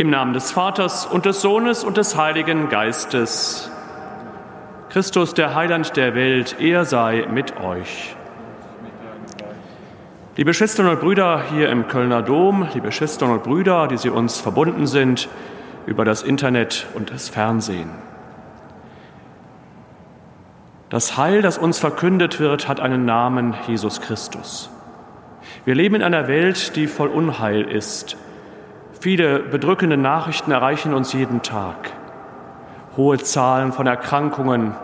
Im 0.00 0.08
Namen 0.08 0.32
des 0.32 0.50
Vaters 0.50 1.04
und 1.04 1.26
des 1.26 1.42
Sohnes 1.42 1.84
und 1.84 1.98
des 1.98 2.16
Heiligen 2.16 2.70
Geistes. 2.70 3.70
Christus, 4.88 5.34
der 5.34 5.54
Heiland 5.54 5.94
der 5.94 6.14
Welt, 6.14 6.56
er 6.58 6.86
sei 6.86 7.26
mit 7.30 7.60
euch. 7.60 8.16
Liebe 10.36 10.54
Schwestern 10.54 10.86
und 10.86 11.00
Brüder 11.00 11.42
hier 11.50 11.68
im 11.68 11.86
Kölner 11.86 12.22
Dom, 12.22 12.66
liebe 12.72 12.92
Schwestern 12.92 13.30
und 13.30 13.42
Brüder, 13.42 13.88
die 13.88 13.98
Sie 13.98 14.08
uns 14.08 14.40
verbunden 14.40 14.86
sind 14.86 15.28
über 15.84 16.06
das 16.06 16.22
Internet 16.22 16.86
und 16.94 17.10
das 17.10 17.28
Fernsehen. 17.28 17.90
Das 20.88 21.18
Heil, 21.18 21.42
das 21.42 21.58
uns 21.58 21.78
verkündet 21.78 22.40
wird, 22.40 22.68
hat 22.68 22.80
einen 22.80 23.04
Namen, 23.04 23.54
Jesus 23.66 24.00
Christus. 24.00 24.70
Wir 25.66 25.74
leben 25.74 25.96
in 25.96 26.02
einer 26.02 26.26
Welt, 26.26 26.74
die 26.74 26.86
voll 26.86 27.08
Unheil 27.08 27.60
ist. 27.60 28.16
Viele 29.00 29.38
bedrückende 29.38 29.96
Nachrichten 29.96 30.50
erreichen 30.50 30.92
uns 30.92 31.14
jeden 31.14 31.40
Tag. 31.40 31.90
Hohe 32.98 33.16
Zahlen 33.16 33.72
von 33.72 33.86
Erkrankungen, 33.86 34.74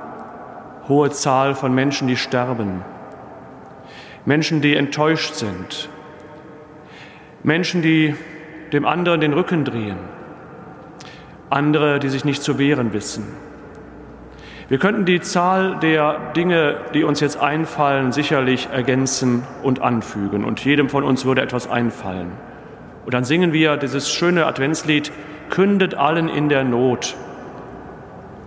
hohe 0.89 1.11
Zahl 1.11 1.55
von 1.55 1.75
Menschen, 1.75 2.09
die 2.09 2.17
sterben, 2.17 2.83
Menschen, 4.25 4.63
die 4.63 4.75
enttäuscht 4.75 5.35
sind, 5.35 5.91
Menschen, 7.43 7.83
die 7.83 8.15
dem 8.73 8.87
anderen 8.87 9.21
den 9.21 9.35
Rücken 9.35 9.67
drehen, 9.67 9.99
andere, 11.51 11.99
die 11.99 12.09
sich 12.09 12.25
nicht 12.25 12.43
zu 12.43 12.59
wehren 12.59 12.95
wissen. 12.95 13.25
Wir 14.71 14.79
könnten 14.79 15.05
die 15.05 15.21
Zahl 15.21 15.79
der 15.81 16.33
Dinge, 16.35 16.77
die 16.95 17.05
uns 17.05 17.21
jetzt 17.21 17.37
einfallen, 17.37 18.13
sicherlich 18.13 18.71
ergänzen 18.73 19.43
und 19.63 19.83
anfügen. 19.83 20.43
Und 20.43 20.65
jedem 20.65 20.89
von 20.89 21.05
uns 21.05 21.27
würde 21.27 21.43
etwas 21.43 21.69
einfallen. 21.69 22.33
Und 23.07 23.15
dann 23.15 23.25
singen 23.25 23.53
wir 23.53 23.77
dieses 23.77 24.11
schöne 24.11 24.47
Adventslied, 24.47 25.13
kündet 25.49 25.95
allen 25.95 26.29
in 26.29 26.49
der 26.49 26.65
Not. 26.65 27.15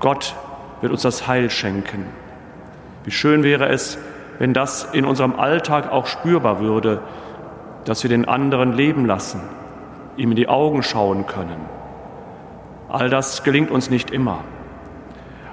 Gott 0.01 0.35
wird 0.81 0.91
uns 0.91 1.01
das 1.01 1.27
Heil 1.27 1.49
schenken. 1.49 2.05
Wie 3.05 3.11
schön 3.11 3.43
wäre 3.43 3.69
es, 3.69 3.97
wenn 4.37 4.53
das 4.53 4.83
in 4.91 5.05
unserem 5.05 5.39
Alltag 5.39 5.89
auch 5.89 6.07
spürbar 6.07 6.59
würde, 6.59 7.01
dass 7.85 8.03
wir 8.03 8.09
den 8.09 8.25
anderen 8.25 8.73
leben 8.73 9.05
lassen, 9.05 9.39
ihm 10.17 10.31
in 10.31 10.35
die 10.35 10.49
Augen 10.49 10.83
schauen 10.83 11.25
können. 11.25 11.65
All 12.89 13.09
das 13.09 13.43
gelingt 13.43 13.71
uns 13.71 13.89
nicht 13.89 14.11
immer. 14.11 14.43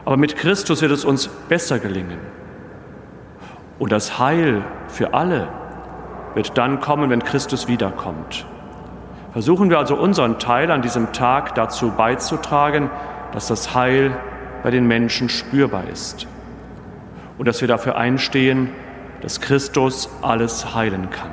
Aber 0.05 0.17
mit 0.17 0.37
Christus 0.37 0.83
wird 0.83 0.91
es 0.91 1.05
uns 1.05 1.29
besser 1.29 1.79
gelingen. 1.79 2.19
Und 3.79 3.93
das 3.93 4.19
Heil 4.19 4.65
für 4.89 5.15
alle 5.15 5.47
wird 6.35 6.59
dann 6.59 6.81
kommen, 6.81 7.11
wenn 7.11 7.23
Christus 7.23 7.69
wiederkommt. 7.69 8.47
Versuchen 9.37 9.69
wir 9.69 9.79
also 9.79 9.97
unseren 9.97 10.39
Teil 10.39 10.71
an 10.71 10.81
diesem 10.81 11.13
Tag 11.13 11.55
dazu 11.57 11.91
beizutragen, 11.91 12.89
dass 13.33 13.49
das 13.49 13.75
Heil 13.75 14.17
bei 14.63 14.71
den 14.71 14.89
Menschen 14.89 15.29
spürbar 15.29 15.85
ist 15.93 16.27
und 17.37 17.47
dass 17.47 17.61
wir 17.61 17.69
dafür 17.69 17.99
einstehen, 17.99 18.71
dass 19.21 19.43
Christus 19.43 20.09
alles 20.23 20.75
heilen 20.75 21.11
kann. 21.11 21.31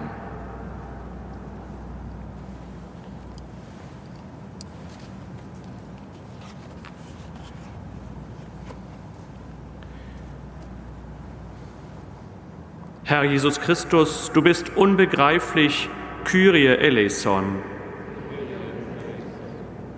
Herr 13.06 13.24
Jesus 13.24 13.62
Christus, 13.62 14.30
du 14.34 14.42
bist 14.42 14.76
unbegreiflich 14.76 15.88
Kyrie 16.26 16.68
eleison. 16.68 17.73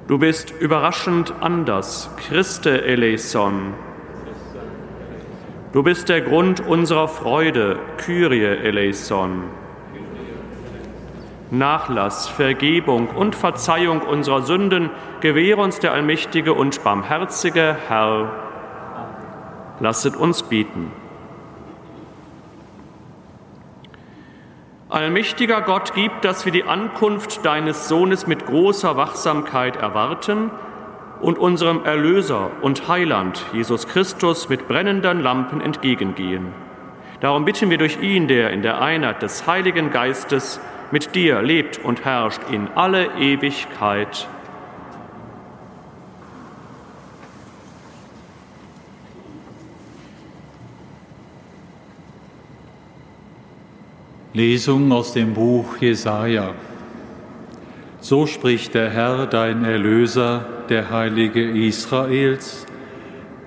Du 0.08 0.20
bist 0.20 0.54
überraschend 0.60 1.34
anders, 1.42 2.12
Christe 2.18 2.84
eleison. 2.84 3.74
Du 5.74 5.82
bist 5.82 6.10
der 6.10 6.22
Grund 6.22 6.60
unserer 6.60 7.08
Freude, 7.08 7.80
Kyrie 7.98 8.44
eleison. 8.44 9.46
Nachlass, 11.50 12.28
Vergebung 12.28 13.08
und 13.08 13.36
Verzeihung 13.36 14.02
unserer 14.02 14.44
Sünden 14.44 14.92
gewähre 15.22 15.62
uns 15.62 15.80
der 15.80 15.94
allmächtige 15.94 16.54
und 16.54 16.84
barmherzige 16.84 17.76
Herr. 17.88 18.32
Lasset 19.80 20.16
uns 20.16 20.44
bieten. 20.44 20.92
Allmächtiger 24.96 25.60
Gott, 25.60 25.92
gib, 25.94 26.22
dass 26.22 26.46
wir 26.46 26.54
die 26.54 26.64
Ankunft 26.64 27.46
deines 27.46 27.90
Sohnes 27.90 28.28
mit 28.28 28.46
großer 28.46 28.96
Wachsamkeit 28.96 29.76
erwarten 29.76 30.52
und 31.20 31.38
unserem 31.38 31.84
Erlöser 31.84 32.52
und 32.62 32.88
Heiland, 32.88 33.44
Jesus 33.52 33.90
Christus, 33.90 34.48
mit 34.48 34.70
brennenden 34.70 35.20
Lampen 35.20 35.60
entgegengehen. 35.60 36.54
Darum 37.20 37.44
bitten 37.44 37.70
wir 37.70 37.78
durch 37.78 38.02
ihn, 38.02 38.30
der 38.30 38.52
in 38.52 38.62
der 38.62 38.82
Einheit 38.82 39.22
des 39.22 39.46
Heiligen 39.46 39.92
Geistes 39.92 40.62
mit 40.92 41.14
dir 41.14 41.42
lebt 41.42 41.78
und 41.84 42.06
herrscht 42.06 42.44
in 42.50 42.70
alle 42.76 43.08
Ewigkeit. 43.20 44.30
Lesung 54.36 54.92
aus 54.92 55.14
dem 55.14 55.34
Buch 55.34 55.78
Jesaja. 55.80 56.54
So 58.02 58.28
spricht 58.28 58.74
der 58.74 58.90
Herr, 58.90 59.28
dein 59.28 59.64
Erlöser, 59.64 60.46
der 60.68 60.90
Heilige 60.90 61.42
Israels. 61.42 62.66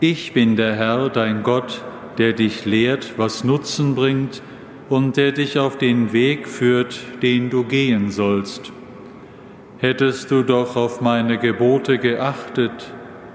Ich 0.01 0.33
bin 0.33 0.57
der 0.57 0.77
Herr, 0.77 1.11
dein 1.11 1.43
Gott, 1.43 1.85
der 2.17 2.33
dich 2.33 2.65
lehrt, 2.65 3.19
was 3.19 3.45
Nutzen 3.45 3.95
bringt 3.95 4.41
und 4.89 5.19
der 5.19 5.33
dich 5.33 5.59
auf 5.59 5.77
den 5.77 6.15
Weg 6.15 6.49
führt, 6.49 6.99
den 7.21 7.51
du 7.51 7.65
gehen 7.65 8.11
sollst. 8.11 8.73
Hättest 9.77 10.31
du 10.31 10.43
doch 10.43 10.75
auf 10.75 11.03
meine 11.03 11.37
Gebote 11.37 11.99
geachtet, 11.99 12.95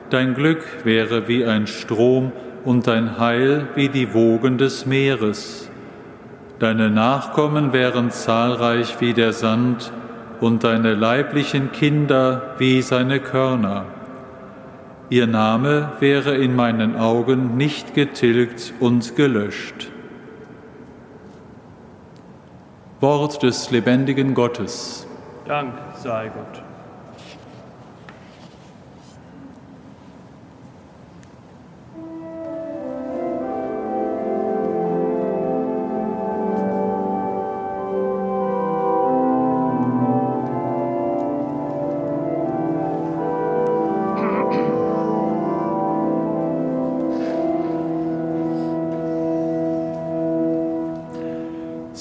dein 0.10 0.34
Glück 0.34 0.64
wäre 0.86 1.28
wie 1.28 1.46
ein 1.46 1.68
Strom 1.68 2.32
und 2.66 2.88
dein 2.88 3.20
Heil 3.20 3.68
wie 3.76 3.90
die 3.90 4.12
Wogen 4.16 4.58
des 4.58 4.88
Meeres. 4.88 5.63
Deine 6.64 6.90
Nachkommen 6.90 7.74
wären 7.74 8.10
zahlreich 8.10 9.02
wie 9.02 9.12
der 9.12 9.34
Sand 9.34 9.92
und 10.40 10.64
deine 10.64 10.94
leiblichen 10.94 11.74
Kinder 11.74 12.56
wie 12.58 12.82
seine 12.82 13.20
Körner. 13.20 13.84
Ihr 15.10 15.28
Name 15.28 15.92
wäre 16.00 16.38
in 16.38 16.56
meinen 16.56 16.96
Augen 16.96 17.58
nicht 17.58 17.94
getilgt 17.96 18.74
und 18.80 19.18
gelöscht. 19.18 19.92
Wort 23.02 23.44
des 23.44 23.70
lebendigen 23.70 24.34
Gottes. 24.34 25.06
Dank 25.46 25.74
sei 25.96 26.32
Gott. 26.34 26.64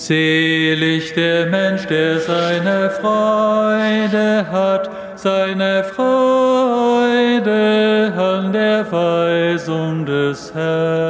Selig 0.07 1.15
der 1.15 1.47
Mensch, 1.47 1.87
der 1.87 2.19
seine 2.19 2.91
Freude 2.91 4.45
hat, 4.51 4.91
seine 5.15 5.85
Freude 5.85 7.33
an 8.17 8.53
der 8.53 8.91
Weisung 8.91 10.05
des 10.05 10.53
Herrn. 10.53 11.02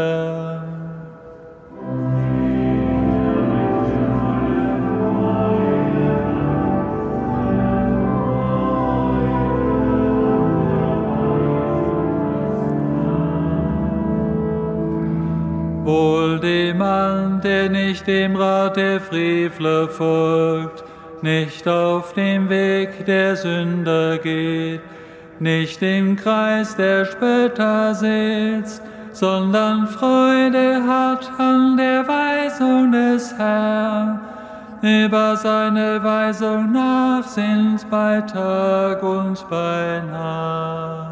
Der 18.76 19.00
Frevler 19.00 19.88
folgt, 19.88 20.84
nicht 21.22 21.66
auf 21.68 22.12
dem 22.14 22.48
Weg 22.48 23.06
der 23.06 23.36
Sünder 23.36 24.18
geht, 24.18 24.80
nicht 25.38 25.82
im 25.82 26.16
Kreis 26.16 26.76
der 26.76 27.04
Spötter 27.04 27.94
sitzt, 27.94 28.82
sondern 29.12 29.86
Freude 29.86 30.82
hat 30.86 31.30
an 31.38 31.76
der 31.76 32.06
Weisung 32.06 32.92
des 32.92 33.36
Herrn 33.36 34.20
über 34.82 35.36
seine 35.36 36.02
Weisung 36.02 36.72
nach 36.72 37.22
sind 37.22 37.88
bei 37.88 38.20
Tag 38.22 39.00
und 39.02 39.48
bei 39.48 40.02
Nacht. 40.10 41.11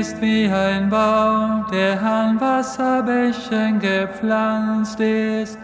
Ist 0.00 0.20
wie 0.22 0.46
ein 0.46 0.88
Baum, 0.88 1.66
der 1.70 2.02
an 2.02 2.40
Wasserbächen 2.40 3.78
gepflanzt 3.80 4.98
ist, 4.98 5.58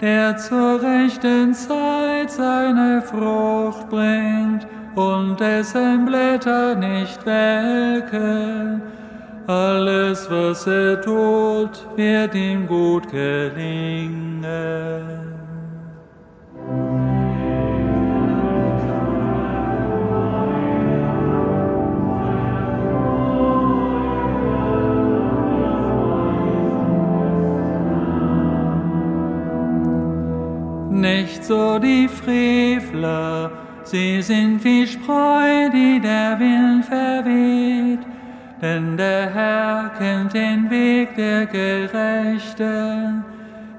der 0.00 0.36
zur 0.36 0.82
rechten 0.82 1.54
Zeit 1.54 2.32
seine 2.32 3.00
Frucht 3.02 3.88
bringt 3.88 4.66
und 4.96 5.38
dessen 5.38 6.04
Blätter 6.04 6.74
nicht 6.74 7.24
welken. 7.24 8.82
Alles, 9.46 10.28
was 10.28 10.66
er 10.66 11.00
tut, 11.00 11.86
wird 11.94 12.34
ihm 12.34 12.66
gut 12.66 13.08
gelingen. 13.12 14.46
So 31.46 31.78
die 31.78 32.08
Frevler, 32.08 33.50
sie 33.84 34.20
sind 34.20 34.62
wie 34.64 34.86
Spreu, 34.86 35.70
die 35.70 36.00
der 36.00 36.38
Wind 36.40 36.84
verweht. 36.84 38.00
Denn 38.60 38.96
der 38.96 39.30
Herr 39.32 39.90
kennt 39.98 40.34
den 40.34 40.68
Weg 40.70 41.14
der 41.14 41.46
Gerechten, 41.46 43.24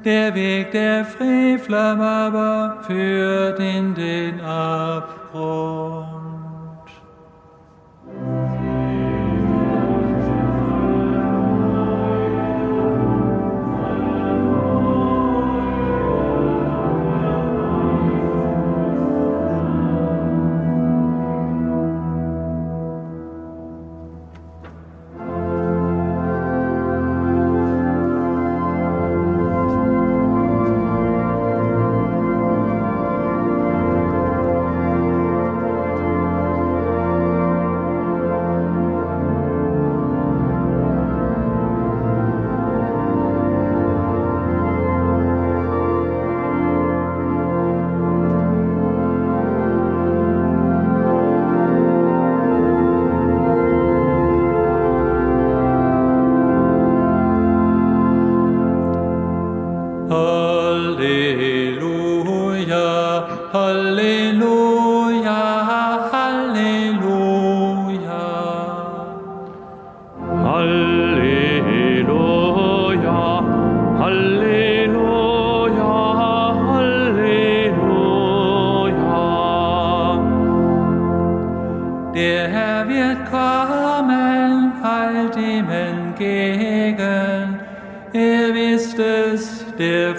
der 0.06 0.34
Weg 0.34 0.72
der 0.72 1.04
Frevler 1.04 2.00
aber 2.00 2.84
führt 2.84 3.60
in 3.60 3.94
den 3.96 4.40
Abgrund. 4.42 6.17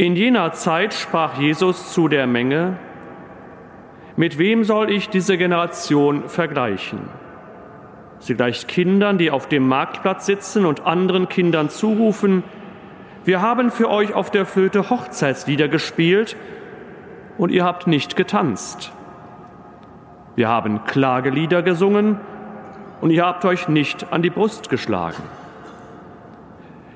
In 0.00 0.16
jener 0.16 0.54
Zeit 0.54 0.94
sprach 0.94 1.36
Jesus 1.36 1.92
zu 1.92 2.08
der 2.08 2.26
Menge, 2.26 2.78
mit 4.16 4.38
wem 4.38 4.64
soll 4.64 4.90
ich 4.90 5.10
diese 5.10 5.36
Generation 5.36 6.26
vergleichen? 6.26 7.00
Sie 8.18 8.34
gleicht 8.34 8.66
Kindern, 8.66 9.18
die 9.18 9.30
auf 9.30 9.46
dem 9.46 9.68
Marktplatz 9.68 10.24
sitzen 10.24 10.64
und 10.64 10.86
anderen 10.86 11.28
Kindern 11.28 11.68
zurufen, 11.68 12.44
wir 13.26 13.42
haben 13.42 13.70
für 13.70 13.90
euch 13.90 14.14
auf 14.14 14.30
der 14.30 14.46
Flöte 14.46 14.88
Hochzeitslieder 14.88 15.68
gespielt 15.68 16.34
und 17.36 17.50
ihr 17.50 17.66
habt 17.66 17.86
nicht 17.86 18.16
getanzt. 18.16 18.92
Wir 20.34 20.48
haben 20.48 20.86
Klagelieder 20.86 21.60
gesungen 21.60 22.18
und 23.02 23.10
ihr 23.10 23.26
habt 23.26 23.44
euch 23.44 23.68
nicht 23.68 24.14
an 24.14 24.22
die 24.22 24.30
Brust 24.30 24.70
geschlagen. 24.70 25.22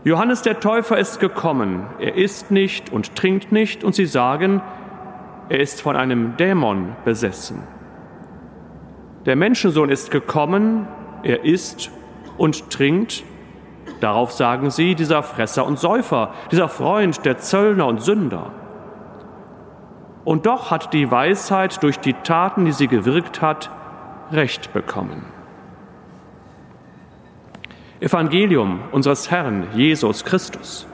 Johannes 0.04 0.42
der 0.42 0.61
Täufer 0.61 0.99
ist 0.99 1.18
gekommen, 1.18 1.87
er 1.99 2.16
isst 2.16 2.50
nicht 2.50 2.92
und 2.92 3.16
trinkt 3.16 3.52
nicht 3.52 3.82
und 3.84 3.94
sie 3.94 4.04
sagen, 4.04 4.61
er 5.49 5.61
ist 5.61 5.80
von 5.80 5.96
einem 5.96 6.37
Dämon 6.37 6.94
besessen. 7.06 7.62
Der 9.25 9.34
Menschensohn 9.34 9.88
ist 9.88 10.11
gekommen, 10.11 10.87
er 11.23 11.44
isst 11.44 11.90
und 12.37 12.68
trinkt. 12.68 13.25
Darauf 14.00 14.32
sagen 14.32 14.68
sie, 14.70 14.94
dieser 14.94 15.23
Fresser 15.23 15.64
und 15.64 15.78
Säufer, 15.78 16.34
dieser 16.50 16.68
Freund 16.68 17.25
der 17.25 17.38
Zöllner 17.38 17.87
und 17.87 18.02
Sünder. 18.02 18.50
Und 20.25 20.44
doch 20.44 20.70
hat 20.70 20.92
die 20.92 21.11
Weisheit 21.11 21.82
durch 21.82 21.99
die 21.99 22.12
Taten, 22.12 22.66
die 22.66 22.73
sie 22.73 22.88
gewirkt 22.88 23.40
hat, 23.40 23.70
Recht 24.32 24.75
bekommen. 24.75 25.34
Evangelium 28.04 28.80
unseres 28.92 29.30
Herrn 29.30 29.66
Jesus 29.75 30.26
Christus. 30.26 30.87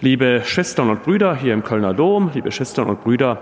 Liebe 0.00 0.42
Schwestern 0.44 0.90
und 0.90 1.02
Brüder 1.02 1.34
hier 1.34 1.54
im 1.54 1.64
Kölner 1.64 1.92
Dom, 1.92 2.30
liebe 2.34 2.52
Schwestern 2.52 2.88
und 2.88 3.02
Brüder 3.02 3.40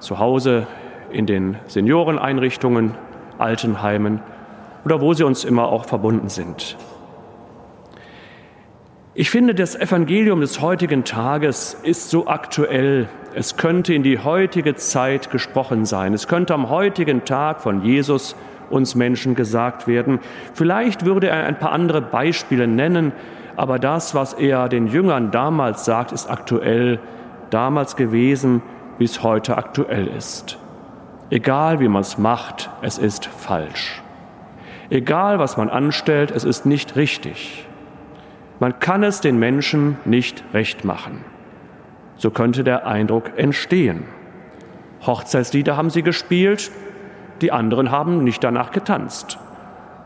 zu 0.00 0.18
Hause 0.18 0.66
in 1.10 1.24
den 1.24 1.56
Senioreneinrichtungen, 1.66 2.94
Altenheimen 3.38 4.20
oder 4.84 5.00
wo 5.00 5.14
sie 5.14 5.24
uns 5.24 5.44
immer 5.44 5.68
auch 5.68 5.86
verbunden 5.86 6.28
sind. 6.28 6.76
Ich 9.14 9.30
finde, 9.30 9.54
das 9.54 9.74
Evangelium 9.74 10.40
des 10.40 10.60
heutigen 10.60 11.04
Tages 11.04 11.74
ist 11.82 12.10
so 12.10 12.26
aktuell. 12.26 13.08
Es 13.32 13.56
könnte 13.56 13.94
in 13.94 14.02
die 14.02 14.18
heutige 14.18 14.74
Zeit 14.74 15.30
gesprochen 15.30 15.84
sein. 15.84 16.14
Es 16.14 16.26
könnte 16.26 16.52
am 16.52 16.68
heutigen 16.68 17.24
Tag 17.24 17.60
von 17.60 17.82
Jesus 17.84 18.34
uns 18.70 18.96
Menschen 18.96 19.36
gesagt 19.36 19.86
werden. 19.86 20.18
Vielleicht 20.54 21.04
würde 21.04 21.28
er 21.28 21.46
ein 21.46 21.58
paar 21.58 21.72
andere 21.72 22.02
Beispiele 22.02 22.66
nennen, 22.66 23.12
aber 23.56 23.78
das, 23.78 24.14
was 24.14 24.32
er 24.32 24.68
den 24.68 24.88
Jüngern 24.88 25.30
damals 25.30 25.84
sagt, 25.84 26.12
ist 26.12 26.28
aktuell 26.28 26.98
damals 27.50 27.94
gewesen, 27.94 28.62
wie 28.98 29.04
es 29.04 29.22
heute 29.22 29.56
aktuell 29.56 30.08
ist. 30.08 30.58
Egal 31.30 31.78
wie 31.78 31.88
man 31.88 32.02
es 32.02 32.18
macht, 32.18 32.70
es 32.82 32.98
ist 32.98 33.26
falsch. 33.26 34.02
Egal, 34.88 35.38
was 35.38 35.56
man 35.56 35.70
anstellt, 35.70 36.32
es 36.32 36.42
ist 36.42 36.66
nicht 36.66 36.96
richtig. 36.96 37.66
Man 38.58 38.80
kann 38.80 39.04
es 39.04 39.20
den 39.20 39.38
Menschen 39.38 39.98
nicht 40.04 40.42
recht 40.52 40.84
machen. 40.84 41.24
So 42.20 42.28
könnte 42.28 42.64
der 42.64 42.86
Eindruck 42.86 43.38
entstehen. 43.38 44.02
Hochzeitslieder 45.06 45.78
haben 45.78 45.88
sie 45.88 46.02
gespielt, 46.02 46.70
die 47.40 47.50
anderen 47.50 47.90
haben 47.90 48.24
nicht 48.24 48.44
danach 48.44 48.72
getanzt. 48.72 49.38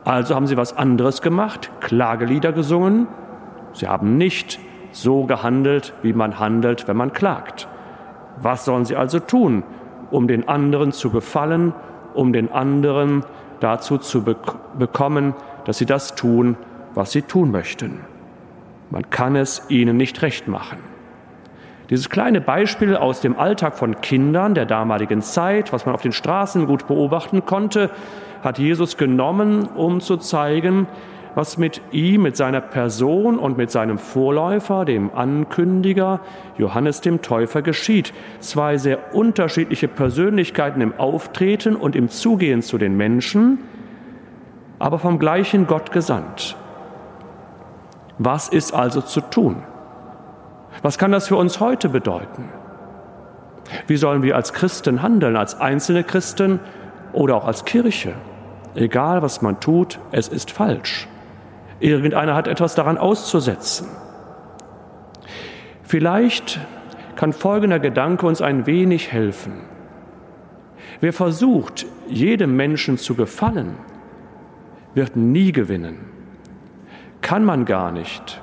Also 0.05 0.37
haben 0.37 0.47
sie 0.47 0.57
was 0.57 0.77
anderes 0.77 1.23
gemacht, 1.23 1.73
Klagelieder 1.81 2.53
gesungen. 2.53 3.09
Sie 3.73 3.89
haben 3.89 4.17
nicht 4.17 4.61
so 4.93 5.25
gehandelt, 5.25 5.93
wie 6.03 6.13
man 6.13 6.39
handelt, 6.39 6.87
wenn 6.87 6.97
man 6.97 7.13
klagt. 7.13 7.67
Was 8.41 8.65
sollen 8.65 8.85
sie 8.85 8.95
also 8.95 9.19
tun, 9.19 9.65
um 10.13 10.29
den 10.29 10.47
anderen 10.47 10.93
zu 10.93 11.11
gefallen, 11.11 11.75
um 12.15 12.33
den 12.33 12.53
anderen 12.53 13.25
dazu 13.59 13.99
zu 13.99 14.23
be 14.23 14.37
bekommen, 14.79 15.35
dass 15.65 15.79
sie 15.79 15.87
das 15.87 16.15
tun, 16.15 16.57
was 16.95 17.11
sie 17.11 17.23
tun 17.23 17.51
möchten? 17.51 18.03
Man 18.91 19.11
kann 19.11 19.35
es 19.35 19.69
ihnen 19.69 19.97
nicht 19.97 20.23
recht 20.23 20.47
machen. 20.47 20.79
Dieses 21.91 22.09
kleine 22.09 22.41
Beispiel 22.41 22.97
aus 22.97 23.21
dem 23.21 23.39
Alltag 23.39 23.77
von 23.77 24.01
Kindern 24.01 24.55
der 24.55 24.65
damaligen 24.65 25.21
Zeit, 25.21 25.73
was 25.73 25.85
man 25.85 25.95
auf 25.95 26.03
den 26.03 26.13
Straßen 26.13 26.67
gut 26.67 26.87
beobachten 26.87 27.45
konnte, 27.45 27.91
hat 28.43 28.59
Jesus 28.59 28.97
genommen, 28.97 29.69
um 29.75 30.01
zu 30.01 30.17
zeigen, 30.17 30.87
was 31.35 31.59
mit 31.59 31.81
ihm, 31.91 32.23
mit 32.23 32.37
seiner 32.37 32.61
Person 32.61 33.39
und 33.39 33.59
mit 33.59 33.71
seinem 33.71 33.99
Vorläufer, 33.99 34.85
dem 34.85 35.11
Ankündiger 35.15 36.21
Johannes 36.57 37.01
dem 37.01 37.23
Täufer 37.23 37.61
geschieht. 37.61 38.15
Zwei 38.41 38.79
sehr 38.79 39.15
unterschiedliche 39.15 39.89
Persönlichkeiten 39.89 40.81
im 40.81 40.95
Auftreten 40.99 41.77
und 41.77 41.97
im 41.97 42.09
Zugehen 42.09 42.63
zu 42.63 42.79
den 42.79 42.97
Menschen, 42.97 43.59
aber 44.79 44.99
vom 44.99 45.19
gleichen 45.19 45.67
Gott 45.67 45.93
gesandt. 45.93 46.57
Was 48.19 48.49
ist 48.49 48.73
also 48.73 49.01
zu 49.01 49.21
tun? 49.21 49.65
Was 50.83 50.99
kann 50.99 51.13
das 51.13 51.29
für 51.29 51.37
uns 51.37 51.61
heute 51.61 51.89
bedeuten? 51.89 52.49
Wie 53.87 53.97
sollen 53.97 54.23
wir 54.23 54.37
als 54.37 54.53
Christen 54.53 55.03
handeln, 55.03 55.37
als 55.37 55.61
einzelne 55.61 56.05
Christen 56.05 56.61
oder 57.13 57.37
auch 57.37 57.47
als 57.47 57.65
Kirche? 57.65 58.15
Egal, 58.75 59.23
was 59.23 59.41
man 59.41 59.61
tut, 59.61 59.99
es 60.11 60.29
ist 60.29 60.51
falsch. 60.51 61.09
Irgendeiner 61.81 62.35
hat 62.35 62.49
etwas 62.49 62.75
daran 62.75 62.99
auszusetzen. 62.99 63.89
Vielleicht 65.83 66.61
kann 67.17 67.33
folgender 67.33 67.79
Gedanke 67.79 68.27
uns 68.27 68.43
ein 68.43 68.67
wenig 68.67 69.13
helfen. 69.13 69.53
Wer 71.01 71.13
versucht, 71.13 71.87
jedem 72.09 72.57
Menschen 72.57 72.99
zu 72.99 73.15
gefallen, 73.15 73.77
wird 74.95 75.17
nie 75.17 75.53
gewinnen. 75.53 75.99
Kann 77.21 77.45
man 77.45 77.65
gar 77.65 77.93
nicht. 77.93 78.41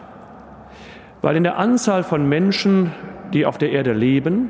Weil 1.22 1.36
in 1.36 1.44
der 1.44 1.58
Anzahl 1.58 2.04
von 2.04 2.28
Menschen, 2.28 2.92
die 3.34 3.46
auf 3.46 3.58
der 3.58 3.72
Erde 3.72 3.94
leben, 3.94 4.50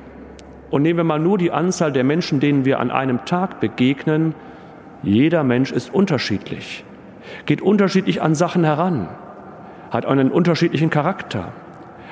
und 0.69 0.83
nehmen 0.83 0.97
wir 0.97 1.03
mal 1.03 1.19
nur 1.19 1.37
die 1.37 1.51
Anzahl 1.51 1.91
der 1.91 2.05
Menschen, 2.05 2.39
denen 2.39 2.63
wir 2.63 2.79
an 2.79 2.91
einem 2.91 3.25
Tag 3.25 3.59
begegnen, 3.59 4.33
jeder 5.03 5.43
Mensch 5.43 5.71
ist 5.71 5.93
unterschiedlich, 5.93 6.85
geht 7.45 7.61
unterschiedlich 7.61 8.21
an 8.21 8.35
Sachen 8.35 8.63
heran, 8.63 9.09
hat 9.89 10.05
einen 10.05 10.31
unterschiedlichen 10.31 10.89
Charakter, 10.89 11.51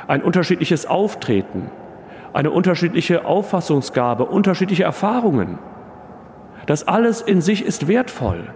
ein 0.07 0.21
unterschiedliches 0.21 0.87
Auftreten, 0.87 1.71
eine 2.33 2.51
unterschiedliche 2.51 3.25
Auffassungsgabe, 3.25 4.25
unterschiedliche 4.25 4.83
Erfahrungen. 4.83 5.57
Das 6.65 6.87
alles 6.87 7.21
in 7.21 7.41
sich 7.41 7.63
ist 7.63 7.87
wertvoll, 7.87 8.49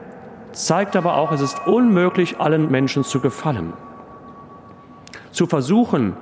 zeigt 0.51 0.97
aber 0.97 1.15
auch, 1.15 1.31
es 1.31 1.41
ist 1.41 1.65
unmöglich, 1.65 2.39
allen 2.39 2.69
Menschen 2.69 3.03
zu 3.03 3.21
gefallen. 3.21 3.73
Zu 5.33 5.47
versuchen, 5.47 6.13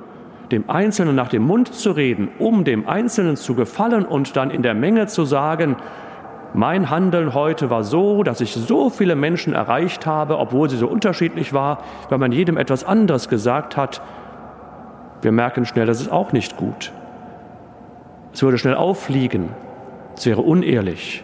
dem 0.51 0.70
Einzelnen 0.70 1.15
nach 1.15 1.30
dem 1.30 1.44
Mund 1.44 1.74
zu 1.74 1.91
reden, 1.91 2.30
um 2.39 2.63
dem 2.63 2.88
Einzelnen 2.88 3.36
zu 3.36 3.56
gefallen 3.56 4.06
und 4.06 4.36
dann 4.36 4.50
in 4.51 4.63
der 4.63 4.74
Menge 4.74 5.08
zu 5.08 5.25
sagen, 5.25 5.75
mein 6.53 6.89
Handeln 6.89 7.34
heute 7.34 7.70
war 7.70 7.84
so, 7.84 8.24
dass 8.24 8.41
ich 8.41 8.53
so 8.53 8.89
viele 8.89 9.15
Menschen 9.15 9.53
erreicht 9.53 10.06
habe, 10.06 10.38
obwohl 10.38 10.70
sie 10.70 10.77
so 10.77 10.88
unterschiedlich 10.88 11.53
war, 11.53 11.84
weil 12.10 12.18
man 12.18 12.32
jedem 12.32 12.58
etwas 12.58 12.84
anderes 12.84 13.30
gesagt 13.30 13.77
hat. 13.77 14.01
Wir 15.22 15.32
merken 15.32 15.65
schnell, 15.65 15.86
das 15.86 16.01
ist 16.01 16.12
auch 16.12 16.34
nicht 16.34 16.58
gut. 16.58 16.91
Es 18.34 18.44
würde 18.44 18.58
schnell 18.58 18.75
auffliegen. 18.75 19.50
Es 20.15 20.25
wäre 20.25 20.41
unehrlich. 20.41 21.24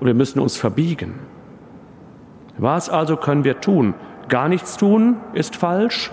Und 0.00 0.06
wir 0.06 0.14
müssen 0.14 0.40
uns 0.40 0.56
verbiegen. 0.56 1.14
Was 2.58 2.88
also 2.88 3.16
können 3.16 3.44
wir 3.44 3.60
tun? 3.60 3.94
Gar 4.28 4.48
nichts 4.48 4.76
tun 4.76 5.16
ist 5.32 5.56
falsch. 5.56 6.10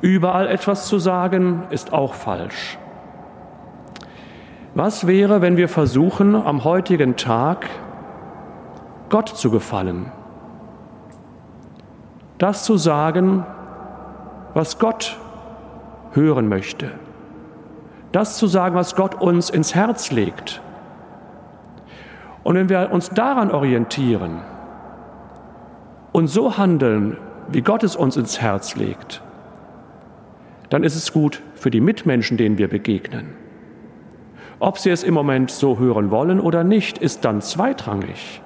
Überall 0.00 0.48
etwas 0.48 0.86
zu 0.86 0.98
sagen 0.98 1.64
ist 1.70 1.92
auch 1.92 2.14
falsch. 2.14 2.78
Was 4.74 5.06
wäre, 5.06 5.42
wenn 5.42 5.56
wir 5.56 5.68
versuchen, 5.68 6.34
am 6.34 6.64
heutigen 6.64 7.16
Tag 7.16 7.66
Gott 9.10 9.28
zu 9.28 9.50
gefallen? 9.50 10.10
Das 12.38 12.64
zu 12.64 12.78
sagen, 12.78 13.44
was 14.54 14.78
Gott 14.78 15.18
hören 16.12 16.48
möchte. 16.48 16.92
Das 18.12 18.38
zu 18.38 18.46
sagen, 18.46 18.74
was 18.74 18.96
Gott 18.96 19.20
uns 19.20 19.50
ins 19.50 19.74
Herz 19.74 20.10
legt. 20.10 20.62
Und 22.42 22.54
wenn 22.54 22.68
wir 22.68 22.90
uns 22.90 23.10
daran 23.10 23.50
orientieren 23.50 24.38
und 26.12 26.28
so 26.28 26.56
handeln, 26.56 27.18
wie 27.48 27.60
Gott 27.60 27.82
es 27.82 27.96
uns 27.96 28.16
ins 28.16 28.40
Herz 28.40 28.76
legt, 28.76 29.22
dann 30.70 30.84
ist 30.84 30.96
es 30.96 31.12
gut 31.12 31.42
für 31.54 31.70
die 31.70 31.80
Mitmenschen, 31.80 32.36
denen 32.36 32.56
wir 32.56 32.68
begegnen. 32.68 33.34
Ob 34.60 34.78
sie 34.78 34.90
es 34.90 35.02
im 35.02 35.14
Moment 35.14 35.50
so 35.50 35.78
hören 35.78 36.10
wollen 36.10 36.38
oder 36.40 36.64
nicht, 36.64 36.98
ist 36.98 37.24
dann 37.24 37.40
zweitrangig. 37.42 38.40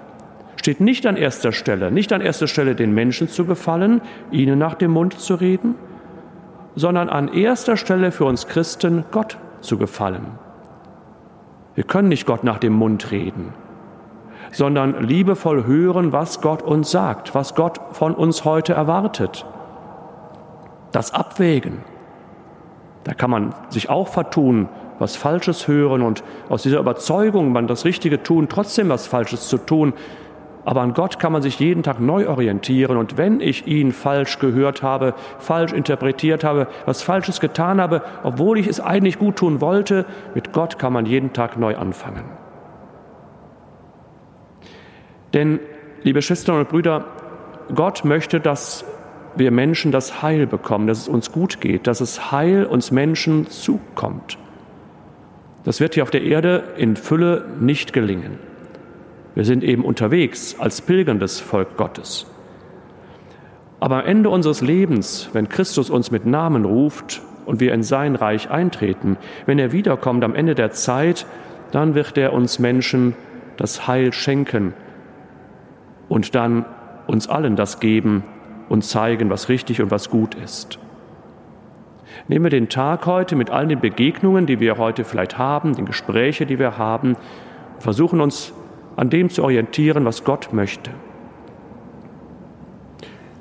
Steht 0.56 0.80
nicht 0.80 1.06
an 1.06 1.16
erster 1.16 1.52
Stelle, 1.52 1.90
nicht 1.90 2.12
an 2.12 2.20
erster 2.20 2.46
Stelle 2.46 2.74
den 2.74 2.94
Menschen 2.94 3.28
zu 3.28 3.44
gefallen, 3.44 4.00
ihnen 4.30 4.58
nach 4.58 4.74
dem 4.74 4.92
Mund 4.92 5.18
zu 5.18 5.34
reden, 5.34 5.74
sondern 6.76 7.08
an 7.08 7.28
erster 7.28 7.76
Stelle 7.76 8.12
für 8.12 8.24
uns 8.24 8.46
Christen 8.46 9.04
Gott 9.10 9.36
zu 9.60 9.76
gefallen. 9.76 10.38
Wir 11.74 11.84
können 11.84 12.08
nicht 12.08 12.26
Gott 12.26 12.44
nach 12.44 12.58
dem 12.58 12.72
Mund 12.72 13.10
reden, 13.10 13.52
sondern 14.52 15.02
liebevoll 15.02 15.66
hören, 15.66 16.12
was 16.12 16.40
Gott 16.40 16.62
uns 16.62 16.90
sagt, 16.90 17.34
was 17.34 17.54
Gott 17.54 17.80
von 17.92 18.14
uns 18.14 18.44
heute 18.44 18.72
erwartet. 18.72 19.44
Das 20.92 21.12
Abwägen. 21.12 21.78
Da 23.04 23.12
kann 23.12 23.30
man 23.30 23.54
sich 23.68 23.90
auch 23.90 24.08
vertun, 24.08 24.68
was 24.98 25.16
Falsches 25.16 25.68
hören 25.68 26.02
und 26.02 26.24
aus 26.48 26.62
dieser 26.62 26.80
Überzeugung, 26.80 27.52
man 27.52 27.66
das 27.66 27.84
Richtige 27.84 28.22
tun, 28.22 28.48
trotzdem 28.48 28.88
was 28.88 29.06
Falsches 29.06 29.48
zu 29.48 29.58
tun. 29.58 29.92
Aber 30.64 30.80
an 30.80 30.94
Gott 30.94 31.18
kann 31.18 31.32
man 31.32 31.42
sich 31.42 31.60
jeden 31.60 31.82
Tag 31.82 32.00
neu 32.00 32.26
orientieren. 32.26 32.96
Und 32.96 33.18
wenn 33.18 33.40
ich 33.40 33.66
ihn 33.66 33.92
falsch 33.92 34.38
gehört 34.38 34.82
habe, 34.82 35.12
falsch 35.38 35.74
interpretiert 35.74 36.42
habe, 36.42 36.68
was 36.86 37.02
Falsches 37.02 37.40
getan 37.40 37.82
habe, 37.82 38.00
obwohl 38.22 38.58
ich 38.58 38.66
es 38.66 38.80
eigentlich 38.80 39.18
gut 39.18 39.36
tun 39.36 39.60
wollte, 39.60 40.06
mit 40.34 40.52
Gott 40.52 40.78
kann 40.78 40.94
man 40.94 41.04
jeden 41.04 41.34
Tag 41.34 41.58
neu 41.58 41.76
anfangen. 41.76 42.24
Denn, 45.34 45.60
liebe 46.02 46.22
Schwestern 46.22 46.60
und 46.60 46.68
Brüder, 46.70 47.04
Gott 47.74 48.04
möchte, 48.06 48.40
dass 48.40 48.86
wir 49.36 49.50
Menschen 49.50 49.92
das 49.92 50.22
Heil 50.22 50.46
bekommen, 50.46 50.86
dass 50.86 50.98
es 50.98 51.08
uns 51.08 51.32
gut 51.32 51.60
geht, 51.60 51.86
dass 51.86 52.00
es 52.00 52.30
Heil 52.30 52.64
uns 52.64 52.90
Menschen 52.90 53.48
zukommt. 53.48 54.38
Das 55.64 55.80
wird 55.80 55.94
hier 55.94 56.02
auf 56.02 56.10
der 56.10 56.22
Erde 56.22 56.62
in 56.76 56.96
Fülle 56.96 57.46
nicht 57.58 57.92
gelingen. 57.92 58.38
Wir 59.34 59.44
sind 59.44 59.64
eben 59.64 59.84
unterwegs 59.84 60.56
als 60.58 60.82
pilgerndes 60.82 61.40
Volk 61.40 61.76
Gottes. 61.76 62.26
Aber 63.80 64.00
am 64.00 64.06
Ende 64.06 64.30
unseres 64.30 64.60
Lebens, 64.60 65.30
wenn 65.32 65.48
Christus 65.48 65.90
uns 65.90 66.10
mit 66.10 66.26
Namen 66.26 66.64
ruft 66.64 67.22
und 67.44 67.60
wir 67.60 67.74
in 67.74 67.82
sein 67.82 68.14
Reich 68.14 68.50
eintreten, 68.50 69.16
wenn 69.46 69.58
er 69.58 69.72
wiederkommt 69.72 70.22
am 70.22 70.34
Ende 70.34 70.54
der 70.54 70.70
Zeit, 70.70 71.26
dann 71.72 71.94
wird 71.94 72.16
er 72.16 72.32
uns 72.32 72.58
Menschen 72.58 73.14
das 73.56 73.86
Heil 73.88 74.12
schenken 74.12 74.74
und 76.08 76.34
dann 76.34 76.64
uns 77.06 77.28
allen 77.28 77.56
das 77.56 77.80
geben 77.80 78.22
und 78.74 78.82
zeigen, 78.82 79.30
was 79.30 79.48
richtig 79.48 79.80
und 79.80 79.90
was 79.90 80.10
gut 80.10 80.34
ist. 80.34 80.78
Nehmen 82.28 82.44
wir 82.44 82.50
den 82.50 82.68
Tag 82.68 83.06
heute 83.06 83.36
mit 83.36 83.48
all 83.50 83.66
den 83.68 83.80
Begegnungen, 83.80 84.46
die 84.46 84.60
wir 84.60 84.78
heute 84.78 85.04
vielleicht 85.04 85.38
haben, 85.38 85.74
den 85.74 85.86
Gesprächen, 85.86 86.48
die 86.48 86.58
wir 86.58 86.76
haben, 86.76 87.16
versuchen 87.78 88.20
uns 88.20 88.52
an 88.96 89.10
dem 89.10 89.30
zu 89.30 89.44
orientieren, 89.44 90.04
was 90.04 90.24
Gott 90.24 90.52
möchte. 90.52 90.90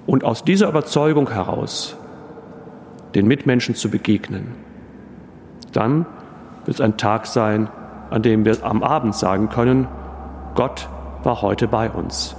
Und 0.06 0.24
aus 0.24 0.44
dieser 0.44 0.70
Überzeugung 0.70 1.32
heraus 1.32 1.98
den 3.16 3.28
Mitmenschen 3.28 3.74
zu 3.74 3.90
begegnen. 3.90 4.54
Dann 5.72 6.06
wird 6.66 6.76
es 6.76 6.82
ein 6.82 6.98
Tag 6.98 7.26
sein, 7.26 7.70
an 8.10 8.22
dem 8.22 8.46
wir 8.46 8.64
am 8.64 8.84
Abend 8.84 9.16
sagen 9.16 9.50
können, 9.50 9.88
Gott 10.56 10.88
war 11.24 11.42
heute 11.42 11.68
bei 11.68 11.90
uns. 11.90 12.36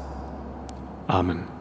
Amen. 1.08 1.53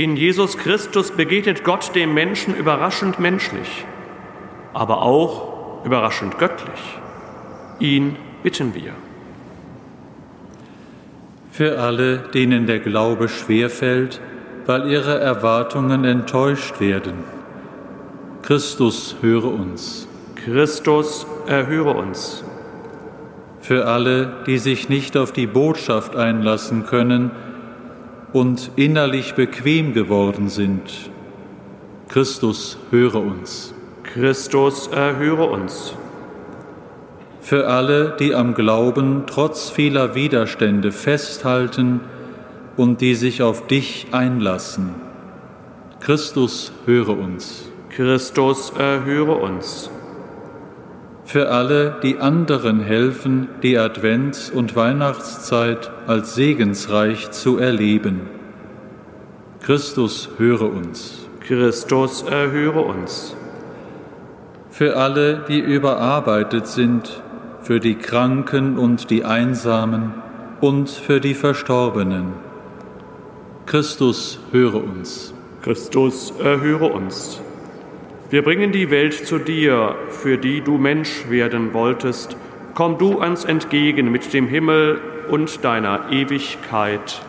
In 0.00 0.16
Jesus 0.16 0.56
Christus 0.56 1.10
begegnet 1.10 1.62
Gott 1.62 1.94
dem 1.94 2.14
Menschen 2.14 2.56
überraschend 2.56 3.18
menschlich, 3.20 3.84
aber 4.72 5.02
auch 5.02 5.84
überraschend 5.84 6.38
göttlich. 6.38 6.80
Ihn 7.80 8.16
bitten 8.42 8.74
wir. 8.74 8.92
Für 11.50 11.78
alle, 11.80 12.16
denen 12.32 12.66
der 12.66 12.78
Glaube 12.78 13.28
schwerfällt, 13.28 14.22
weil 14.64 14.90
ihre 14.90 15.20
Erwartungen 15.20 16.04
enttäuscht 16.04 16.80
werden. 16.80 17.22
Christus, 18.40 19.16
höre 19.20 19.52
uns. 19.52 20.08
Christus, 20.34 21.26
erhöre 21.46 21.90
uns. 21.90 22.42
Für 23.60 23.84
alle, 23.84 24.44
die 24.46 24.56
sich 24.56 24.88
nicht 24.88 25.18
auf 25.18 25.32
die 25.32 25.46
Botschaft 25.46 26.16
einlassen 26.16 26.86
können 26.86 27.32
und 28.32 28.70
innerlich 28.76 29.34
bequem 29.34 29.92
geworden 29.92 30.48
sind. 30.48 31.10
Christus, 32.08 32.78
höre 32.90 33.16
uns. 33.16 33.74
Christus, 34.02 34.88
erhöre 34.88 35.44
uns. 35.44 35.94
Für 37.40 37.68
alle, 37.68 38.16
die 38.18 38.34
am 38.34 38.54
Glauben 38.54 39.24
trotz 39.26 39.70
vieler 39.70 40.14
Widerstände 40.14 40.92
festhalten 40.92 42.00
und 42.76 43.00
die 43.00 43.14
sich 43.14 43.42
auf 43.42 43.66
dich 43.66 44.08
einlassen. 44.12 44.94
Christus, 46.00 46.72
höre 46.86 47.16
uns. 47.16 47.68
Christus, 47.90 48.70
erhöre 48.70 49.34
uns. 49.34 49.90
Für 51.30 51.48
alle, 51.50 51.94
die 52.02 52.18
anderen 52.18 52.80
helfen, 52.80 53.46
die 53.62 53.78
Advents- 53.78 54.50
und 54.50 54.74
Weihnachtszeit 54.74 55.92
als 56.08 56.34
segensreich 56.34 57.30
zu 57.30 57.56
erleben. 57.56 58.22
Christus, 59.60 60.30
höre 60.38 60.62
uns. 60.62 61.28
Christus, 61.38 62.22
erhöre 62.22 62.80
uns. 62.80 63.36
Für 64.70 64.96
alle, 64.96 65.44
die 65.46 65.60
überarbeitet 65.60 66.66
sind, 66.66 67.22
für 67.62 67.78
die 67.78 67.94
Kranken 67.94 68.76
und 68.76 69.08
die 69.10 69.24
Einsamen 69.24 70.14
und 70.60 70.90
für 70.90 71.20
die 71.20 71.34
Verstorbenen. 71.34 72.32
Christus, 73.66 74.40
höre 74.50 74.82
uns. 74.82 75.32
Christus, 75.62 76.32
erhöre 76.40 76.86
uns. 76.86 77.40
Wir 78.30 78.42
bringen 78.42 78.70
die 78.70 78.90
Welt 78.92 79.26
zu 79.26 79.38
dir, 79.40 79.96
für 80.08 80.38
die 80.38 80.60
du 80.60 80.78
Mensch 80.78 81.28
werden 81.28 81.74
wolltest. 81.74 82.36
Komm 82.74 82.96
du 82.96 83.20
uns 83.20 83.44
entgegen 83.44 84.12
mit 84.12 84.32
dem 84.32 84.46
Himmel 84.46 85.00
und 85.28 85.64
deiner 85.64 86.12
Ewigkeit. 86.12 87.22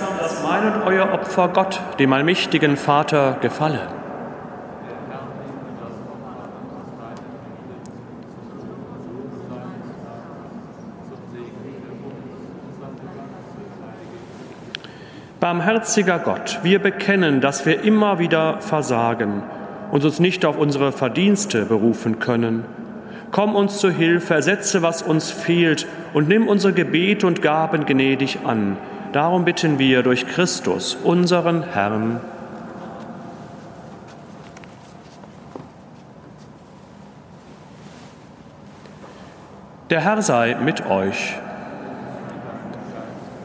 Schwestern, 0.00 0.18
dass 0.18 0.42
mein 0.42 0.72
und 0.72 0.82
euer 0.86 1.12
Opfer 1.12 1.48
Gott, 1.48 1.80
dem 1.98 2.12
allmächtigen 2.12 2.76
Vater, 2.76 3.36
gefalle. 3.40 3.80
Barmherziger 15.38 16.18
Gott, 16.18 16.60
wir 16.62 16.80
bekennen, 16.80 17.40
dass 17.40 17.64
wir 17.64 17.82
immer 17.82 18.18
wieder 18.18 18.60
versagen 18.60 19.42
und 19.90 20.04
uns 20.04 20.20
nicht 20.20 20.44
auf 20.44 20.58
unsere 20.58 20.92
Verdienste 20.92 21.64
berufen 21.64 22.18
können. 22.18 22.64
Komm 23.30 23.54
uns 23.54 23.78
zu 23.78 23.90
Hilfe, 23.90 24.34
ersetze, 24.34 24.82
was 24.82 25.02
uns 25.02 25.30
fehlt 25.30 25.86
und 26.12 26.28
nimm 26.28 26.46
unsere 26.46 26.74
Gebete 26.74 27.26
und 27.26 27.42
Gaben 27.42 27.86
gnädig 27.86 28.40
an. 28.44 28.76
Darum 29.12 29.44
bitten 29.44 29.80
wir 29.80 30.04
durch 30.04 30.26
Christus, 30.28 30.94
unseren 30.94 31.64
Herrn. 31.64 32.20
Der 39.90 40.00
Herr 40.02 40.22
sei 40.22 40.56
mit 40.62 40.86
euch. 40.86 41.34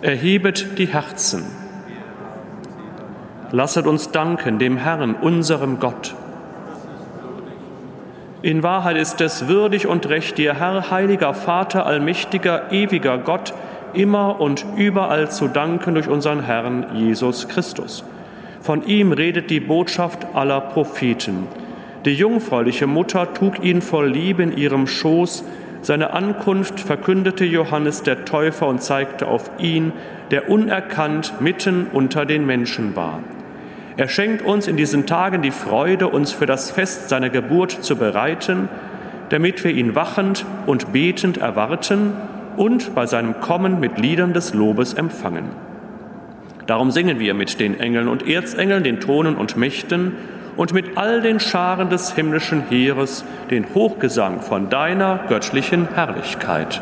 Erhebet 0.04 0.78
die 0.78 0.86
Herzen. 0.86 1.44
Lasset 3.50 3.88
uns 3.88 4.12
danken 4.12 4.60
dem 4.60 4.78
Herrn, 4.78 5.16
unserem 5.16 5.80
Gott. 5.80 6.14
In 8.44 8.62
Wahrheit 8.62 8.98
ist 8.98 9.20
es 9.22 9.48
würdig 9.48 9.88
und 9.88 10.08
recht, 10.10 10.38
dir, 10.38 10.60
Herr, 10.60 10.92
heiliger 10.92 11.34
Vater, 11.34 11.88
allmächtiger, 11.88 12.72
ewiger 12.72 13.18
Gott, 13.18 13.56
immer 13.96 14.40
und 14.40 14.66
überall 14.76 15.32
zu 15.32 15.48
danken 15.48 15.94
durch 15.94 16.08
unseren 16.08 16.44
Herrn 16.44 16.86
Jesus 16.96 17.48
Christus. 17.48 18.04
Von 18.62 18.86
ihm 18.86 19.12
redet 19.12 19.50
die 19.50 19.60
Botschaft 19.60 20.28
aller 20.34 20.60
Propheten. 20.60 21.48
Die 22.06 22.14
jungfräuliche 22.14 22.88
Mutter 22.88 23.34
trug 23.34 23.64
ihn 23.64 23.82
voll 23.82 24.08
Liebe 24.10 24.44
in 24.44 24.58
ihrem 24.58 24.88
Schoß. 24.88 25.44
Seine 25.82 26.14
Ankunft 26.14 26.80
verkündete 26.80 27.46
Johannes 27.46 28.04
der 28.04 28.26
Täufer 28.26 28.68
und 28.68 28.82
zeigte 28.82 29.28
auf 29.28 29.50
ihn, 29.60 29.92
der 30.32 30.50
unerkannt 30.50 31.42
mitten 31.42 31.88
unter 31.92 32.26
den 32.26 32.46
Menschen 32.46 32.96
war. 32.96 33.20
Er 33.98 34.08
schenkt 34.08 34.42
uns 34.42 34.68
in 34.68 34.78
diesen 34.78 35.06
Tagen 35.06 35.42
die 35.42 35.52
Freude, 35.52 36.08
uns 36.10 36.32
für 36.32 36.46
das 36.46 36.72
Fest 36.72 37.10
seiner 37.10 37.30
Geburt 37.30 37.72
zu 37.72 37.96
bereiten, 37.96 38.68
damit 39.30 39.64
wir 39.64 39.72
ihn 39.72 39.96
wachend 39.96 40.46
und 40.66 40.92
betend 40.92 41.38
erwarten 41.38 42.14
und 42.58 42.96
bei 42.96 43.06
seinem 43.06 43.40
Kommen 43.42 43.80
mit 43.80 43.98
Liedern 43.98 44.34
des 44.34 44.54
Lobes 44.54 44.94
empfangen. 44.94 45.46
Darum 46.68 46.92
singen 46.92 47.20
wir 47.20 47.34
mit 47.34 47.60
den 47.60 47.80
Engeln 47.80 48.08
und 48.08 48.28
Erzengeln, 48.28 48.84
den 48.84 49.00
Thronen 49.00 49.36
und 49.36 49.56
Mächten 49.56 50.14
und 50.58 50.74
mit 50.74 50.98
all 50.98 51.22
den 51.22 51.40
Scharen 51.40 51.90
des 51.90 52.14
himmlischen 52.14 52.64
Heeres 52.70 53.24
den 53.52 53.66
Hochgesang 53.76 54.42
von 54.42 54.70
deiner 54.70 55.20
göttlichen 55.28 55.88
Herrlichkeit. 55.94 56.82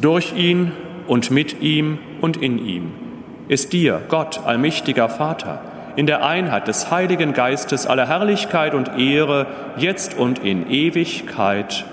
Durch 0.00 0.32
ihn 0.34 0.72
und 1.06 1.30
mit 1.30 1.60
ihm 1.60 1.98
und 2.20 2.38
in 2.38 2.64
ihm 2.64 2.92
ist 3.48 3.72
dir, 3.72 4.00
Gott, 4.08 4.40
allmächtiger 4.46 5.08
Vater, 5.08 5.60
in 5.96 6.06
der 6.06 6.24
Einheit 6.24 6.68
des 6.68 6.90
Heiligen 6.90 7.32
Geistes 7.34 7.86
aller 7.86 8.06
Herrlichkeit 8.06 8.74
und 8.74 8.96
Ehre, 8.96 9.46
jetzt 9.76 10.16
und 10.16 10.38
in 10.38 10.70
Ewigkeit. 10.70 11.84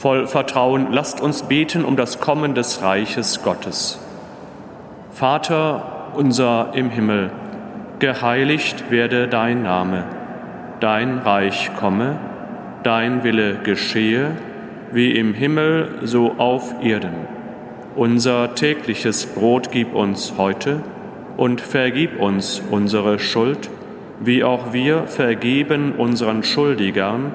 Voll 0.00 0.26
Vertrauen 0.26 0.92
lasst 0.92 1.20
uns 1.20 1.42
beten 1.42 1.84
um 1.84 1.94
das 1.94 2.20
Kommen 2.20 2.54
des 2.54 2.80
Reiches 2.80 3.42
Gottes. 3.42 4.00
Vater 5.10 6.12
unser 6.14 6.70
im 6.72 6.88
Himmel, 6.88 7.30
geheiligt 7.98 8.90
werde 8.90 9.28
dein 9.28 9.62
Name, 9.62 10.04
dein 10.80 11.18
Reich 11.18 11.72
komme, 11.78 12.18
dein 12.82 13.24
Wille 13.24 13.58
geschehe, 13.62 14.38
wie 14.90 15.10
im 15.10 15.34
Himmel 15.34 15.98
so 16.04 16.34
auf 16.38 16.82
Erden. 16.82 17.26
Unser 17.94 18.54
tägliches 18.54 19.26
Brot 19.26 19.70
gib 19.70 19.94
uns 19.94 20.32
heute 20.38 20.80
und 21.36 21.60
vergib 21.60 22.18
uns 22.18 22.62
unsere 22.70 23.18
Schuld, 23.18 23.68
wie 24.18 24.44
auch 24.44 24.72
wir 24.72 25.02
vergeben 25.08 25.92
unseren 25.92 26.42
Schuldigern, 26.42 27.34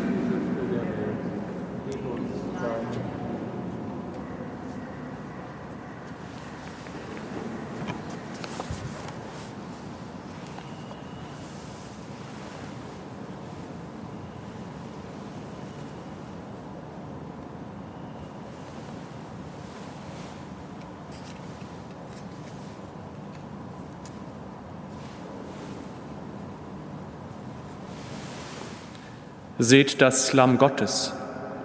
Seht 29.63 30.01
das 30.01 30.33
Lamm 30.33 30.57
Gottes, 30.57 31.13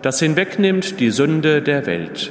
das 0.03 0.21
hinwegnimmt 0.21 1.01
die 1.01 1.11
Sünde 1.11 1.63
der 1.63 1.87
Welt. 1.87 2.31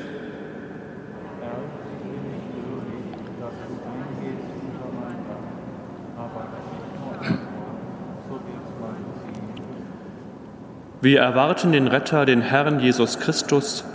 Wir 11.02 11.22
erwarten 11.22 11.72
den 11.72 11.88
Retter, 11.88 12.28
den 12.28 12.42
Herrn 12.42 12.80
Jesus 12.80 13.20
Christus, 13.20 13.86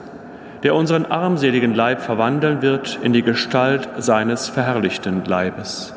der 0.64 0.74
unseren 0.74 1.06
armseligen 1.06 1.72
Leib 1.72 2.00
verwandeln 2.00 2.62
wird 2.62 2.98
in 3.00 3.12
die 3.12 3.22
Gestalt 3.22 3.88
seines 3.96 4.48
verherrlichten 4.48 5.24
Leibes. 5.24 5.94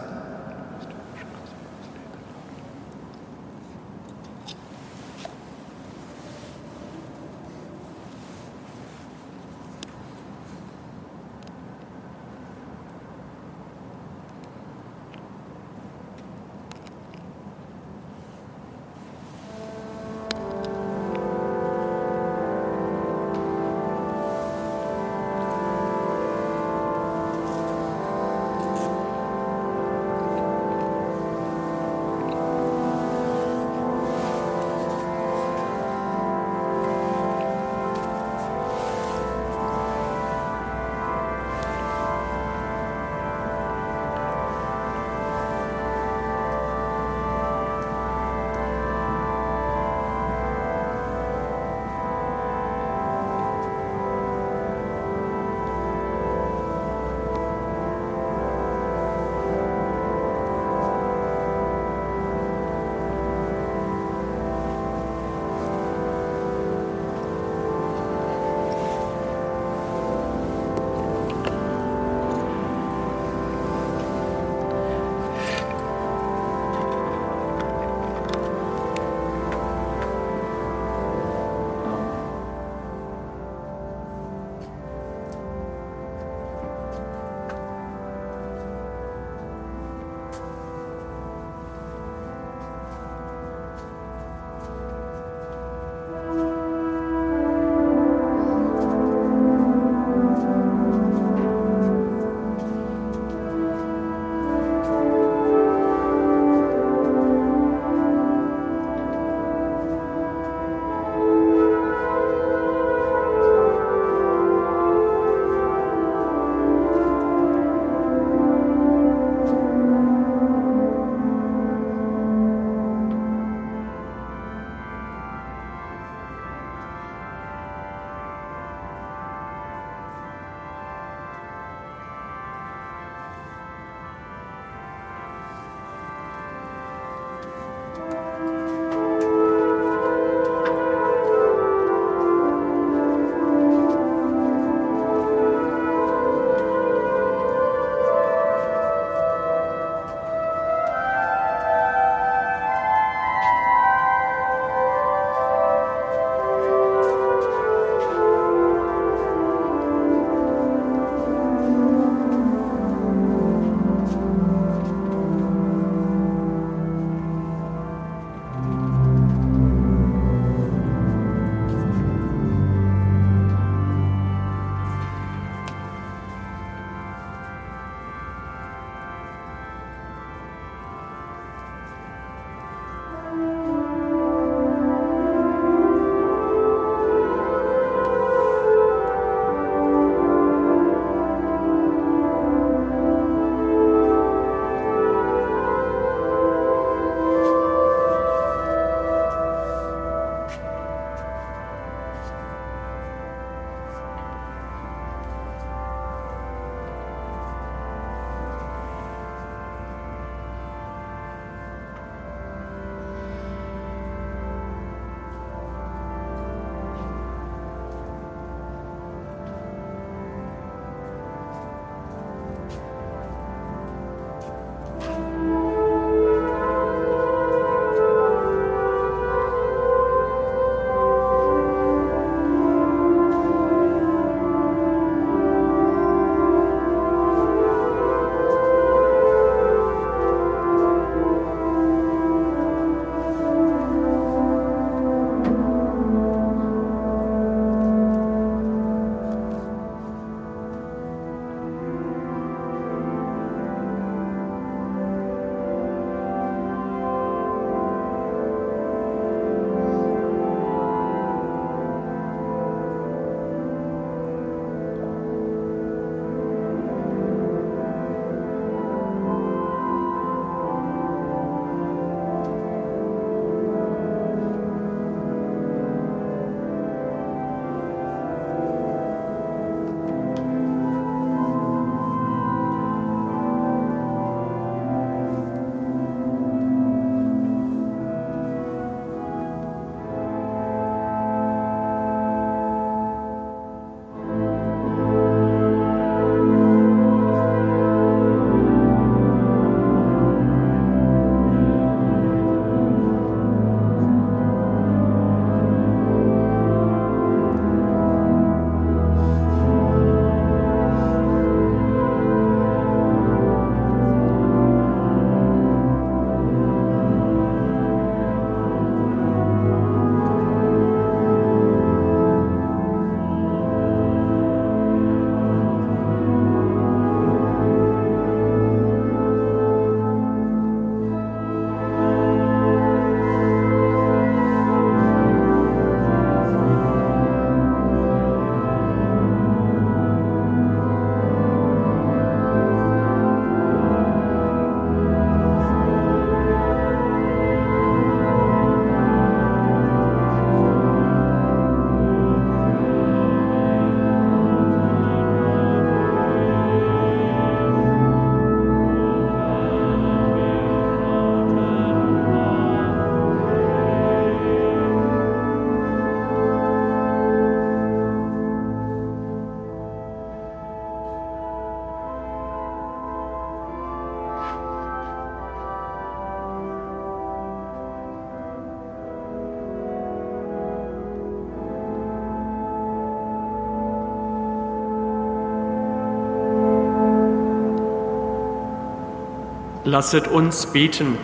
Lasset 389.93 390.27
uns 390.27 390.65
beten. 390.65 391.19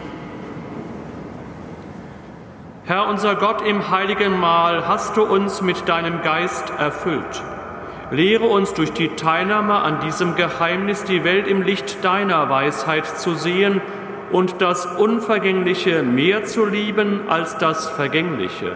Herr 2.86 3.08
unser 3.08 3.34
Gott, 3.34 3.64
im 3.66 3.90
heiligen 3.90 4.40
Mahl 4.40 4.88
hast 4.88 5.18
du 5.18 5.24
uns 5.24 5.64
mit 5.64 5.90
deinem 5.90 6.22
Geist 6.22 6.72
erfüllt. 6.78 7.42
Lehre 8.12 8.46
uns 8.46 8.76
durch 8.76 8.94
die 8.94 9.08
Teilnahme 9.16 9.74
an 9.74 10.02
diesem 10.02 10.36
Geheimnis 10.36 11.04
die 11.04 11.24
Welt 11.24 11.48
im 11.48 11.64
Licht 11.64 12.06
deiner 12.06 12.48
Weisheit 12.52 13.08
zu 13.08 13.34
sehen 13.34 13.82
und 14.32 14.62
das 14.62 14.86
Unvergängliche 14.86 16.04
mehr 16.04 16.44
zu 16.44 16.64
lieben 16.64 17.22
als 17.28 17.58
das 17.58 17.90
Vergängliche. 17.90 18.76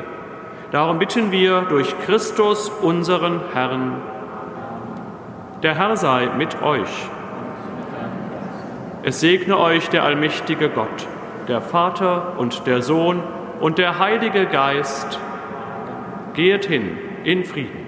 Darum 0.72 0.98
bitten 0.98 1.32
wir 1.32 1.68
durch 1.70 1.94
Christus, 2.00 2.70
unseren 2.82 3.42
Herrn. 3.54 4.02
Der 5.62 5.76
Herr 5.76 5.96
sei 5.98 6.32
mit 6.36 6.64
euch. 6.64 6.90
Es 9.06 9.20
segne 9.20 9.60
euch 9.60 9.90
der 9.90 10.06
allmächtige 10.06 10.70
Gott, 10.70 11.08
der 11.50 11.60
Vater 11.60 12.36
und 12.38 12.66
der 12.66 12.82
Sohn 12.82 13.22
und 13.60 13.78
der 13.78 14.00
Heilige 14.00 14.46
Geist. 14.46 15.20
Geht 16.34 16.66
hin 16.66 16.98
in 17.26 17.44
Frieden. 17.44 17.83